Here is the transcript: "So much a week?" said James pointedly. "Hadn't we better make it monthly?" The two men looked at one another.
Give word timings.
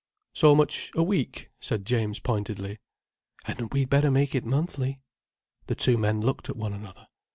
"So 0.33 0.55
much 0.55 0.89
a 0.95 1.03
week?" 1.03 1.51
said 1.59 1.85
James 1.85 2.17
pointedly. 2.19 2.79
"Hadn't 3.43 3.71
we 3.71 3.85
better 3.85 4.09
make 4.09 4.33
it 4.33 4.43
monthly?" 4.43 4.97
The 5.67 5.75
two 5.75 5.95
men 5.95 6.21
looked 6.21 6.49
at 6.49 6.57
one 6.57 6.73
another. 6.73 7.05